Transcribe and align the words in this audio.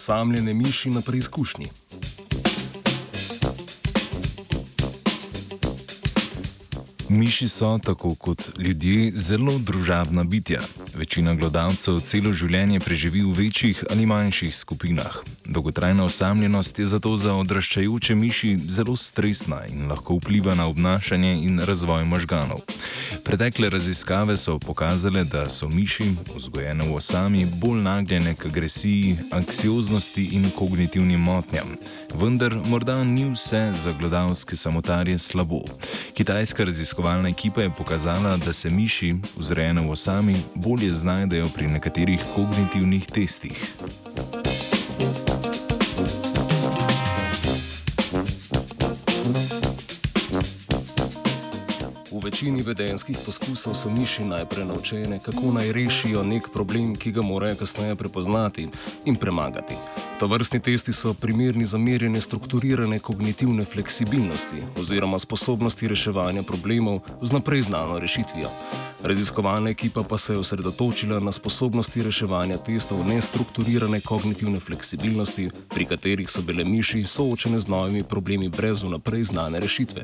Osamljene 0.00 0.54
miši 0.54 0.90
na 0.90 1.00
preizkušnji. 1.00 1.68
Miši 7.10 7.48
so, 7.48 7.78
tako 7.84 8.14
kot 8.14 8.42
ljudje, 8.58 9.10
zelo 9.14 9.58
družabna 9.58 10.24
bitja. 10.24 10.60
Večina 10.94 11.34
gledalcev 11.34 11.98
celo 12.06 12.30
življenje 12.32 12.78
preživi 12.80 13.24
v 13.26 13.32
večjih 13.34 13.80
ali 13.90 14.06
manjših 14.06 14.54
skupinah. 14.54 15.16
Dolgotrajna 15.44 16.04
osamljenost 16.04 16.78
je 16.78 16.86
zato 16.86 17.16
za 17.16 17.34
odraščajoče 17.34 18.14
miši 18.14 18.50
zelo 18.68 18.94
stresna 18.96 19.64
in 19.66 19.88
lahko 19.90 20.20
vpliva 20.20 20.54
na 20.54 20.68
obnašanje 20.70 21.32
in 21.42 21.58
razvoj 21.58 22.04
možganov. 22.04 22.62
Pretekle 23.24 23.70
raziskave 23.70 24.36
so 24.36 24.58
pokazale, 24.58 25.24
da 25.24 25.48
so 25.48 25.68
miši, 25.68 26.12
vzgojene 26.36 26.86
v 26.86 26.94
osami, 26.94 27.42
bolj 27.58 27.82
nagnjene 27.82 28.36
k 28.38 28.46
agresiji, 28.46 29.16
anksioznosti 29.32 30.28
in 30.38 30.50
kognitivnim 30.54 31.20
motnjam. 31.20 31.74
Vendar 32.14 32.54
morda 32.70 33.00
ni 33.04 33.26
vse 33.32 33.72
za 33.82 33.92
gledalske 33.98 34.56
samotarje 34.56 35.18
slabo. 35.18 35.64
Kitajska 36.14 36.64
raziskovalna 37.00 37.28
ekipa 37.28 37.62
je 37.62 37.70
pokazala, 37.70 38.36
da 38.36 38.52
se 38.52 38.70
miši, 38.70 39.14
vzrejene 39.36 39.80
v 39.80 39.90
osami, 39.90 40.36
bolje 40.54 40.92
znajdejo 40.92 41.48
pri 41.54 41.66
nekaterih 41.66 42.20
kognitivnih 42.34 43.06
testih. 43.06 43.56
V 52.12 52.24
večini 52.24 52.62
vedenskih 52.62 53.18
poskusov 53.26 53.74
so 53.74 53.90
miši 53.90 54.24
najprej 54.24 54.64
naučene, 54.64 55.20
kako 55.24 55.52
naj 55.56 55.72
rešijo 55.72 56.22
nek 56.22 56.52
problem, 56.52 56.96
ki 56.96 57.12
ga 57.12 57.22
morajo 57.22 57.56
kasneje 57.56 57.96
prepoznati 57.96 58.68
in 59.04 59.16
premagati. 59.16 59.74
To 60.20 60.26
vrstni 60.26 60.60
testi 60.60 60.92
so 60.92 61.14
primerni 61.14 61.66
za 61.66 61.78
merjenje 61.78 62.20
strukturirane 62.20 62.98
kognitivne 62.98 63.64
fleksibilnosti 63.64 64.56
oziroma 64.80 65.18
sposobnosti 65.18 65.88
reševanja 65.88 66.42
problemov 66.42 67.00
z 67.22 67.32
naprej 67.32 67.62
znano 67.62 67.98
rešitvijo. 67.98 68.50
Raziskovalna 69.02 69.70
ekipa 69.70 70.02
pa 70.02 70.18
se 70.18 70.32
je 70.32 70.38
osredotočila 70.38 71.20
na 71.20 71.32
sposobnosti 71.32 72.02
reševanja 72.02 72.58
testov 72.58 73.06
nestrukturirane 73.06 74.00
kognitivne 74.00 74.60
fleksibilnosti, 74.60 75.50
pri 75.68 75.84
katerih 75.84 76.30
so 76.30 76.42
bile 76.42 76.64
miši 76.64 77.04
soočene 77.04 77.58
z 77.58 77.68
novimi 77.68 78.02
problemi 78.02 78.48
brez 78.48 78.82
vnaprej 78.82 79.24
znane 79.24 79.60
rešitve. 79.60 80.02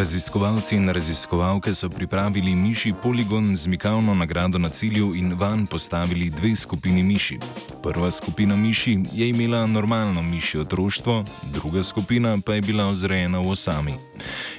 Raziskovalci 0.00 0.76
in 0.76 0.88
raziskovalke 0.88 1.74
so 1.74 1.88
pripravili 1.88 2.54
miši 2.54 2.94
poligon 3.02 3.56
z 3.56 3.66
mikavno 3.66 4.14
nagrado 4.14 4.58
na 4.58 4.68
cilju 4.68 5.14
in 5.14 5.34
van 5.34 5.66
postavili 5.66 6.30
dve 6.30 6.56
skupini 6.56 7.02
miši. 7.02 7.38
Prva 7.82 8.10
skupina 8.10 8.56
miši 8.56 8.98
je 9.12 9.28
imela 9.28 9.66
normalno 9.66 10.22
miši 10.22 10.58
otroštvo, 10.58 11.24
druga 11.52 11.82
skupina 11.82 12.38
pa 12.46 12.54
je 12.54 12.60
bila 12.60 12.86
ozrejena 12.86 13.38
v 13.38 13.50
osami. 13.50 13.94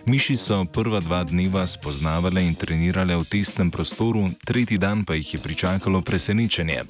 Miši 0.06 0.38
so 0.38 0.66
prva 0.66 1.00
dva 1.00 1.24
dneva 1.24 1.68
spoznavale 1.68 2.46
in 2.46 2.56
trenirale 2.56 3.18
v 3.18 3.26
testnem 3.26 3.72
prostoru, 3.72 4.30
tretji 4.46 4.78
dan 4.78 5.06
pa 5.06 5.14
jih 5.14 5.34
je 5.34 5.40
pričakalo 5.40 6.02
presenečenje. 6.02 6.84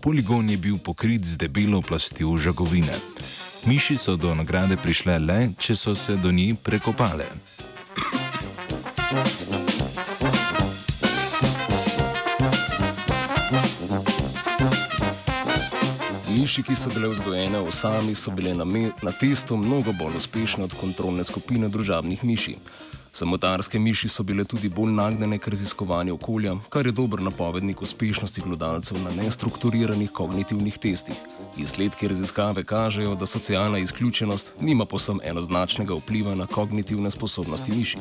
Poligon 0.00 0.50
je 0.50 0.56
bil 0.56 0.78
pokrit 0.78 1.24
z 1.24 1.36
debelo 1.36 1.82
plastjo 1.82 2.38
žagovine. 2.38 2.96
Miši 3.66 3.96
so 3.96 4.16
do 4.16 4.34
nagrade 4.34 4.76
prišle 4.76 5.18
le, 5.18 5.52
če 5.58 5.76
so 5.76 5.94
se 5.94 6.16
do 6.16 6.32
nje 6.32 6.54
prekopale. 6.62 7.28
Miši, 9.08 9.24
ki 16.62 16.76
so 16.76 16.92
bile 16.92 17.08
vzgojene 17.08 17.56
v 17.64 17.72
sami, 17.72 18.12
so 18.12 18.28
bile 18.36 18.52
na, 18.52 18.68
na 19.00 19.12
testu 19.16 19.56
mnogo 19.56 19.96
bolj 19.96 20.20
uspešne 20.20 20.68
od 20.68 20.76
kontrolne 20.76 21.24
skupine 21.24 21.72
družabnih 21.72 22.20
miši. 22.20 22.60
Samotarske 23.12 23.78
miši 23.80 24.08
so 24.12 24.22
bile 24.28 24.44
tudi 24.44 24.68
bolj 24.68 24.92
nagnjene 24.92 25.38
k 25.40 25.48
raziskovanju 25.56 26.12
okolja, 26.14 26.56
kar 26.68 26.86
je 26.86 26.92
dober 26.92 27.20
napovednik 27.24 27.82
uspešnosti 27.82 28.40
gledalcev 28.44 29.00
na 29.00 29.10
nestrukturiranih 29.22 30.10
kognitivnih 30.12 30.78
testih. 30.78 31.16
Izsledki 31.56 32.08
raziskave 32.08 32.64
kažejo, 32.64 33.14
da 33.14 33.26
socialna 33.26 33.78
izključenost 33.78 34.52
nima 34.60 34.84
posem 34.84 35.20
enoznačnega 35.24 35.94
vpliva 35.96 36.34
na 36.34 36.46
kognitivne 36.46 37.10
sposobnosti 37.10 37.72
miši. 37.72 37.98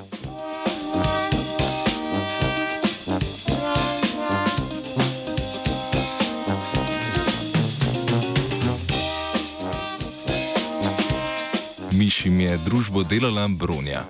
Mišim 11.92 12.40
je 12.40 12.58
družbo 12.66 13.04
delala 13.04 13.48
Bronja. 13.50 14.06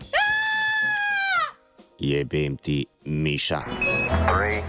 Jebem 2.00 2.58
ti, 2.58 2.86
Miša. 3.06 3.64
Three, 4.28 4.62